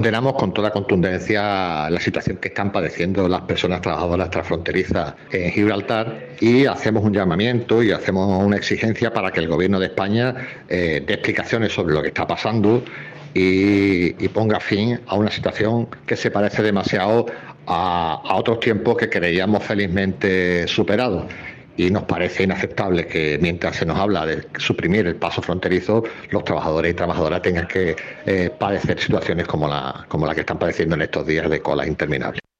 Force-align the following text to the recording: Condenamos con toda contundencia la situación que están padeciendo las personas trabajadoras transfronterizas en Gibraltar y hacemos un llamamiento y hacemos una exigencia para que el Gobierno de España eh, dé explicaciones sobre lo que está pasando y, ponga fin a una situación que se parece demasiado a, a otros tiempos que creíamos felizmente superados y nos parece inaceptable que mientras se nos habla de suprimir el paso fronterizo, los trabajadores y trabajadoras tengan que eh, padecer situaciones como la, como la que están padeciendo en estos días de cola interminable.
Condenamos 0.00 0.32
con 0.32 0.54
toda 0.54 0.70
contundencia 0.70 1.90
la 1.90 2.00
situación 2.00 2.38
que 2.38 2.48
están 2.48 2.72
padeciendo 2.72 3.28
las 3.28 3.42
personas 3.42 3.82
trabajadoras 3.82 4.30
transfronterizas 4.30 5.12
en 5.30 5.52
Gibraltar 5.52 6.30
y 6.40 6.64
hacemos 6.64 7.04
un 7.04 7.12
llamamiento 7.12 7.82
y 7.82 7.92
hacemos 7.92 8.42
una 8.42 8.56
exigencia 8.56 9.12
para 9.12 9.30
que 9.30 9.40
el 9.40 9.48
Gobierno 9.48 9.78
de 9.78 9.88
España 9.88 10.34
eh, 10.70 11.04
dé 11.06 11.12
explicaciones 11.12 11.74
sobre 11.74 11.92
lo 11.92 12.00
que 12.00 12.08
está 12.08 12.26
pasando 12.26 12.82
y, 13.34 14.12
ponga 14.28 14.58
fin 14.58 15.00
a 15.06 15.16
una 15.16 15.30
situación 15.30 15.88
que 16.06 16.16
se 16.16 16.30
parece 16.30 16.62
demasiado 16.62 17.26
a, 17.66 18.22
a 18.24 18.36
otros 18.36 18.58
tiempos 18.60 18.96
que 18.96 19.10
creíamos 19.10 19.62
felizmente 19.62 20.66
superados 20.66 21.26
y 21.86 21.90
nos 21.90 22.04
parece 22.04 22.42
inaceptable 22.42 23.06
que 23.06 23.38
mientras 23.40 23.76
se 23.76 23.86
nos 23.86 23.98
habla 23.98 24.26
de 24.26 24.46
suprimir 24.58 25.06
el 25.06 25.16
paso 25.16 25.40
fronterizo, 25.40 26.04
los 26.30 26.44
trabajadores 26.44 26.92
y 26.92 26.94
trabajadoras 26.94 27.40
tengan 27.40 27.66
que 27.66 27.96
eh, 28.26 28.50
padecer 28.58 29.00
situaciones 29.00 29.46
como 29.46 29.66
la, 29.66 30.04
como 30.08 30.26
la 30.26 30.34
que 30.34 30.40
están 30.40 30.58
padeciendo 30.58 30.96
en 30.96 31.02
estos 31.02 31.26
días 31.26 31.48
de 31.48 31.60
cola 31.60 31.86
interminable. 31.86 32.40